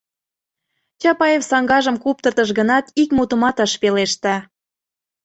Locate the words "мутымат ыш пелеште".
3.17-4.35